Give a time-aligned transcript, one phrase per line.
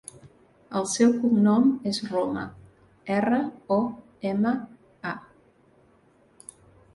[0.77, 2.45] El seu cognom és Roma:
[3.17, 3.43] erra,
[3.77, 3.79] o,
[4.31, 4.55] ema,
[5.13, 5.13] a.